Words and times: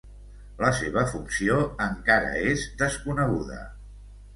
La 0.61 0.71
seva 0.77 1.03
funció 1.11 1.59
encara 1.91 2.35
és 2.55 2.67
desconeguda. 2.85 3.65